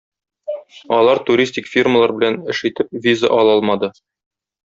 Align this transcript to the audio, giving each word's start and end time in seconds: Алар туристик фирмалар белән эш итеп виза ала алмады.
Алар 0.99 1.19
туристик 1.27 1.69
фирмалар 1.73 2.15
белән 2.21 2.39
эш 2.55 2.63
итеп 2.71 2.99
виза 3.09 3.31
ала 3.41 3.57
алмады. 3.59 3.93